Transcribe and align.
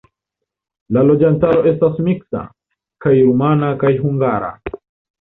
La 0.97 1.03
loĝantaro 1.09 1.61
estas 1.73 2.01
miksa: 2.09 2.43
kaj 3.07 3.15
rumana 3.23 3.73
kaj 3.87 3.97
hungara. 4.03 4.55